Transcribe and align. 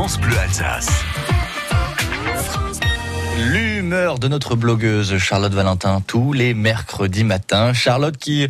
France 0.00 0.18
Bleu 0.18 0.38
Alsace. 0.38 0.88
L'humeur 3.36 4.18
de 4.18 4.28
notre 4.28 4.56
blogueuse 4.56 5.18
Charlotte 5.18 5.52
Valentin 5.52 6.00
tous 6.00 6.32
les 6.32 6.54
mercredis 6.54 7.22
matins. 7.22 7.74
Charlotte 7.74 8.16
qui 8.16 8.48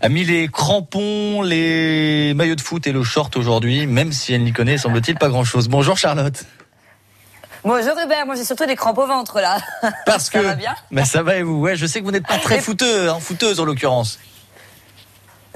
a 0.00 0.08
mis 0.08 0.24
les 0.24 0.48
crampons, 0.48 1.42
les 1.42 2.34
maillots 2.34 2.56
de 2.56 2.60
foot 2.60 2.84
et 2.88 2.90
le 2.90 3.04
short 3.04 3.36
aujourd'hui, 3.36 3.86
même 3.86 4.10
si 4.10 4.34
elle 4.34 4.42
n'y 4.42 4.52
connaît, 4.52 4.76
semble-t-il, 4.76 5.16
pas 5.16 5.28
grand-chose. 5.28 5.68
Bonjour 5.68 5.96
Charlotte. 5.96 6.44
Bonjour 7.62 7.94
Hubert, 8.04 8.26
moi 8.26 8.34
j'ai 8.34 8.44
surtout 8.44 8.66
des 8.66 8.74
crampes 8.74 8.98
au 8.98 9.06
ventre 9.06 9.40
là. 9.40 9.58
Parce 10.04 10.30
que 10.30 10.42
ça 10.42 10.48
va 10.48 10.54
bien 10.56 10.74
Mais 10.90 11.04
ça 11.04 11.22
va 11.22 11.36
et 11.36 11.44
vous? 11.44 11.60
Ouais, 11.60 11.76
je 11.76 11.86
sais 11.86 12.00
que 12.00 12.04
vous 12.04 12.10
n'êtes 12.10 12.26
pas 12.26 12.38
très 12.38 12.60
fouteux, 12.60 13.08
hein, 13.08 13.18
fouteuse 13.20 13.60
en 13.60 13.64
l'occurrence. 13.64 14.18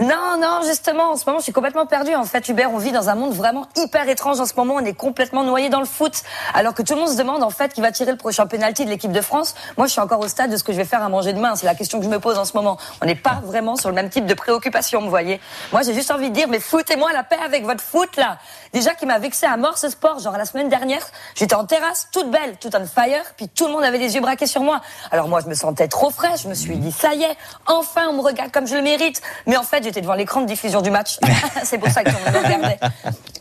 Non, 0.02 0.36
non, 0.36 0.62
justement, 0.66 1.12
en 1.12 1.16
ce 1.16 1.24
moment, 1.26 1.38
je 1.38 1.44
suis 1.44 1.52
complètement 1.52 1.86
perdue. 1.86 2.16
En 2.16 2.24
fait, 2.24 2.48
Hubert, 2.48 2.72
on 2.72 2.78
vit 2.78 2.90
dans 2.90 3.08
un 3.08 3.14
monde 3.14 3.34
vraiment 3.34 3.68
hyper 3.76 4.08
étrange 4.08 4.40
en 4.40 4.46
ce 4.46 4.54
moment. 4.56 4.74
On 4.74 4.84
est 4.84 4.94
complètement 4.94 5.44
noyé 5.44 5.68
dans 5.68 5.78
le 5.78 5.86
foot. 5.86 6.22
Alors 6.54 6.74
que 6.74 6.82
tout 6.82 6.94
le 6.94 7.00
monde 7.00 7.10
se 7.10 7.16
demande, 7.16 7.44
en 7.44 7.50
fait, 7.50 7.72
qui 7.72 7.80
va 7.80 7.92
tirer 7.92 8.10
le 8.10 8.16
prochain 8.16 8.48
penalty 8.48 8.84
de 8.84 8.90
l'équipe 8.90 9.12
de 9.12 9.20
France. 9.20 9.54
Moi, 9.76 9.86
je 9.86 9.92
suis 9.92 10.00
encore 10.00 10.18
au 10.18 10.26
stade 10.26 10.50
de 10.50 10.56
ce 10.56 10.64
que 10.64 10.72
je 10.72 10.78
vais 10.78 10.84
faire 10.84 11.04
à 11.04 11.08
manger 11.08 11.32
demain. 11.32 11.54
C'est 11.54 11.66
la 11.66 11.76
question 11.76 12.00
que 12.00 12.04
je 12.04 12.10
me 12.10 12.18
pose 12.18 12.36
en 12.36 12.44
ce 12.44 12.56
moment. 12.56 12.78
On 13.00 13.06
n'est 13.06 13.14
pas 13.14 13.42
vraiment 13.44 13.76
sur 13.76 13.90
le 13.90 13.94
même 13.94 14.10
type 14.10 14.26
de 14.26 14.34
préoccupation, 14.34 15.00
vous 15.02 15.08
voyez. 15.08 15.40
Moi, 15.70 15.82
j'ai 15.82 15.94
juste 15.94 16.10
envie 16.10 16.30
de 16.30 16.34
dire, 16.34 16.48
mais 16.48 16.58
foutez-moi 16.58 17.12
la 17.12 17.22
paix 17.22 17.38
avec 17.44 17.64
votre 17.64 17.84
foot, 17.84 18.16
là. 18.16 18.38
Déjà, 18.72 18.94
qui 18.94 19.06
m'a 19.06 19.20
vexé 19.20 19.46
à 19.46 19.56
mort 19.56 19.78
ce 19.78 19.88
sport. 19.88 20.18
Genre, 20.18 20.36
la 20.36 20.46
semaine 20.46 20.68
dernière, 20.68 21.06
j'étais 21.36 21.54
en 21.54 21.64
terrasse, 21.64 22.08
toute 22.10 22.28
belle, 22.28 22.56
toute 22.58 22.74
on 22.74 22.86
fire, 22.86 23.22
puis 23.36 23.48
tout 23.48 23.66
le 23.66 23.72
monde 23.72 23.84
avait 23.84 23.98
les 23.98 24.16
yeux 24.16 24.20
braqués 24.20 24.48
sur 24.48 24.62
moi. 24.62 24.80
Alors 25.12 25.28
moi, 25.28 25.38
je 25.40 25.48
me 25.48 25.54
sentais 25.54 25.86
trop 25.86 26.10
fraîche. 26.10 26.42
Je 26.42 26.48
me 26.48 26.54
suis 26.54 26.76
dit, 26.76 26.90
ça 26.90 27.14
y 27.14 27.22
est, 27.22 27.36
enfin, 27.66 28.08
on 28.08 28.14
me 28.14 28.22
regarde 28.22 28.50
comme 28.50 28.66
je 28.66 28.74
le 28.74 28.82
mérite. 28.82 29.22
Mais 29.46 29.56
en 29.56 29.62
fait, 29.62 29.91
j'étais 29.92 30.00
devant 30.00 30.14
l'écran 30.14 30.40
de 30.40 30.46
diffusion 30.46 30.80
du 30.80 30.90
match. 30.90 31.18
c'est 31.64 31.76
pour 31.76 31.90
ça 31.90 32.02
que 32.02 32.10
on 32.10 32.30
me 32.30 32.38
regardait. 32.38 32.78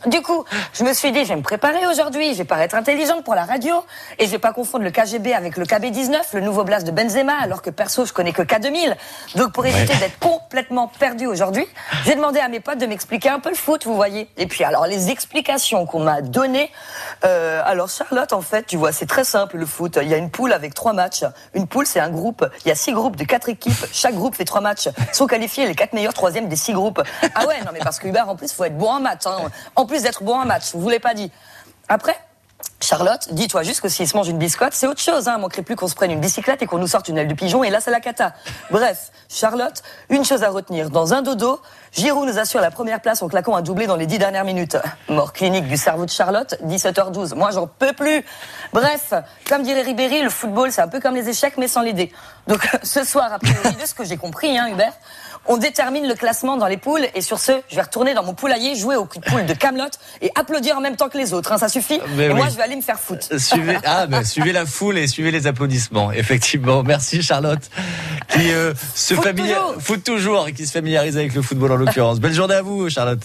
Du 0.06 0.20
coup, 0.20 0.44
je 0.72 0.82
me 0.82 0.92
suis 0.94 1.12
dit, 1.12 1.22
je 1.24 1.28
vais 1.28 1.36
me 1.36 1.42
préparer 1.42 1.86
aujourd'hui, 1.86 2.32
je 2.32 2.38
vais 2.38 2.44
paraître 2.44 2.74
intelligente 2.74 3.22
pour 3.24 3.36
la 3.36 3.44
radio, 3.44 3.84
et 4.18 4.26
je 4.26 4.30
vais 4.32 4.40
pas 4.40 4.52
confondre 4.52 4.82
le 4.82 4.90
KGB 4.90 5.32
avec 5.32 5.56
le 5.56 5.64
KB19, 5.64 6.16
le 6.32 6.40
nouveau 6.40 6.64
blast 6.64 6.84
de 6.84 6.90
Benzema, 6.90 7.34
alors 7.40 7.62
que 7.62 7.70
perso, 7.70 8.04
je 8.04 8.12
connais 8.12 8.32
que 8.32 8.42
K2000. 8.42 8.96
Donc 9.36 9.52
pour 9.52 9.64
éviter 9.64 9.94
d'être 9.94 10.18
complètement 10.18 10.88
perdu 10.88 11.26
aujourd'hui, 11.26 11.64
j'ai 12.04 12.16
demandé 12.16 12.40
à 12.40 12.48
mes 12.48 12.58
potes 12.58 12.78
de 12.78 12.86
m'expliquer 12.86 13.28
un 13.28 13.38
peu 13.38 13.50
le 13.50 13.54
foot, 13.54 13.84
vous 13.84 13.94
voyez. 13.94 14.28
Et 14.38 14.46
puis 14.46 14.64
alors, 14.64 14.88
les 14.88 15.10
explications 15.10 15.86
qu'on 15.86 16.00
m'a 16.00 16.20
données, 16.20 16.72
euh, 17.24 17.62
alors 17.64 17.88
Charlotte, 17.88 18.32
en 18.32 18.42
fait, 18.42 18.66
tu 18.66 18.76
vois, 18.76 18.90
c'est 18.90 19.06
très 19.06 19.24
simple 19.24 19.56
le 19.56 19.66
foot. 19.66 20.00
Il 20.02 20.08
y 20.08 20.14
a 20.14 20.16
une 20.16 20.30
poule 20.30 20.52
avec 20.52 20.74
trois 20.74 20.94
matchs. 20.94 21.24
Une 21.54 21.68
poule, 21.68 21.86
c'est 21.86 22.00
un 22.00 22.10
groupe. 22.10 22.44
Il 22.64 22.68
y 22.68 22.72
a 22.72 22.74
six 22.74 22.92
groupes 22.92 23.14
de 23.14 23.24
quatre 23.24 23.48
équipes. 23.48 23.86
Chaque 23.92 24.14
groupe 24.14 24.34
fait 24.34 24.44
trois 24.44 24.60
matchs. 24.60 24.88
Sont 25.12 25.28
qualifiés 25.28 25.66
les 25.66 25.76
quatre 25.76 25.92
meilleurs 25.92 26.14
troisièmes 26.14 26.48
des 26.48 26.56
six 26.56 26.72
groupes. 26.72 27.00
Ah 27.36 27.46
ouais, 27.46 27.60
non 27.60 27.70
mais 27.72 27.78
parce 27.78 28.00
que 28.00 28.08
Hubert, 28.08 28.28
en 28.28 28.34
plus, 28.34 28.52
faut 28.52 28.64
être 28.64 28.76
bon 28.76 28.90
en 28.90 29.00
maths. 29.00 29.26
Hein. 29.26 29.50
En 29.76 29.86
plus 29.86 29.91
d'être 30.00 30.22
bon 30.22 30.34
en 30.34 30.46
match, 30.46 30.74
vous 30.74 30.88
l'avez 30.88 31.00
pas 31.00 31.14
dit. 31.14 31.30
Après, 31.88 32.18
Charlotte, 32.82 33.28
dis-toi 33.32 33.62
juste 33.62 33.80
que 33.80 33.88
s'il 33.88 34.08
se 34.08 34.16
mange 34.16 34.28
une 34.28 34.38
biscotte, 34.38 34.72
c'est 34.72 34.86
autre 34.86 35.00
chose. 35.00 35.28
Hein. 35.28 35.38
Manquerait 35.38 35.62
plus 35.62 35.76
qu'on 35.76 35.86
se 35.86 35.94
prenne 35.94 36.10
une 36.10 36.20
bicyclette 36.20 36.62
et 36.62 36.66
qu'on 36.66 36.78
nous 36.78 36.88
sorte 36.88 37.08
une 37.08 37.16
aile 37.16 37.28
de 37.28 37.34
pigeon, 37.34 37.62
et 37.62 37.70
là, 37.70 37.80
c'est 37.80 37.90
la 37.92 38.00
cata. 38.00 38.34
Bref, 38.70 39.12
Charlotte, 39.28 39.82
une 40.10 40.24
chose 40.24 40.42
à 40.42 40.50
retenir. 40.50 40.90
Dans 40.90 41.14
un 41.14 41.22
dodo, 41.22 41.60
Giroud 41.92 42.26
nous 42.26 42.38
assure 42.38 42.60
la 42.60 42.70
première 42.70 43.00
place 43.00 43.22
en 43.22 43.28
claquant 43.28 43.54
un 43.54 43.62
doublé 43.62 43.86
dans 43.86 43.96
les 43.96 44.06
dix 44.06 44.18
dernières 44.18 44.44
minutes. 44.44 44.76
Mort 45.08 45.32
clinique 45.32 45.68
du 45.68 45.76
cerveau 45.76 46.06
de 46.06 46.10
Charlotte, 46.10 46.56
17h12. 46.64 47.34
Moi, 47.34 47.50
j'en 47.52 47.66
peux 47.66 47.92
plus. 47.92 48.24
Bref, 48.72 49.12
comme 49.48 49.62
dirait 49.62 49.82
Ribéry, 49.82 50.22
le 50.22 50.30
football, 50.30 50.72
c'est 50.72 50.82
un 50.82 50.88
peu 50.88 51.00
comme 51.00 51.14
les 51.14 51.28
échecs, 51.28 51.54
mais 51.58 51.68
sans 51.68 51.82
les 51.82 51.92
dés. 51.92 52.12
Donc, 52.48 52.66
ce 52.82 53.04
soir, 53.04 53.32
après 53.32 53.52
de 53.52 53.86
ce 53.86 53.94
que 53.94 54.04
j'ai 54.04 54.16
compris, 54.16 54.58
hein, 54.58 54.68
Hubert, 54.68 54.94
on 55.46 55.56
détermine 55.56 56.06
le 56.06 56.14
classement 56.14 56.56
dans 56.56 56.66
les 56.66 56.76
poules 56.76 57.06
et 57.14 57.20
sur 57.20 57.38
ce, 57.38 57.52
je 57.68 57.76
vais 57.76 57.82
retourner 57.82 58.14
dans 58.14 58.22
mon 58.22 58.34
poulailler, 58.34 58.74
jouer 58.74 58.96
au 58.96 59.04
coup 59.04 59.18
de 59.18 59.24
poule 59.24 59.44
de 59.44 59.54
Camelot 59.54 59.90
et 60.20 60.30
applaudir 60.34 60.76
en 60.76 60.80
même 60.80 60.96
temps 60.96 61.08
que 61.08 61.18
les 61.18 61.34
autres. 61.34 61.52
Hein, 61.52 61.58
ça 61.58 61.68
suffit. 61.68 62.00
Mais 62.16 62.26
et 62.26 62.28
oui. 62.28 62.34
moi, 62.34 62.48
je 62.48 62.56
vais 62.56 62.62
aller 62.62 62.71
me 62.76 62.82
faire 62.82 62.98
foutre. 62.98 63.38
Suivez, 63.38 63.76
ah, 63.84 64.06
ben, 64.06 64.24
suivez 64.24 64.52
la 64.52 64.66
foule 64.66 64.98
et 64.98 65.06
suivez 65.06 65.30
les 65.30 65.46
applaudissements. 65.46 66.12
Effectivement. 66.12 66.82
Merci 66.82 67.22
Charlotte. 67.22 67.70
Qui 68.28 68.52
euh, 68.52 68.72
se 68.94 69.14
familiarise, 69.14 69.54
toujours. 69.54 69.82
foot 69.82 70.04
toujours, 70.04 70.48
et 70.48 70.52
qui 70.52 70.66
se 70.66 70.72
familiarise 70.72 71.16
avec 71.16 71.34
le 71.34 71.42
football 71.42 71.72
en 71.72 71.76
l'occurrence. 71.76 72.20
Belle 72.20 72.34
journée 72.34 72.54
à 72.54 72.62
vous, 72.62 72.88
Charlotte. 72.88 73.22